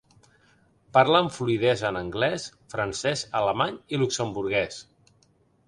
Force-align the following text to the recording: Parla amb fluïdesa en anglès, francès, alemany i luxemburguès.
Parla 0.97 1.19
amb 1.23 1.33
fluïdesa 1.35 1.91
en 1.93 1.99
anglès, 2.01 2.47
francès, 2.77 3.23
alemany 3.43 3.79
i 3.95 4.03
luxemburguès. 4.07 4.83